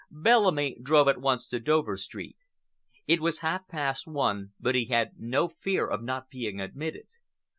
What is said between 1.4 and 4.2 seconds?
to Dover Street. It was half past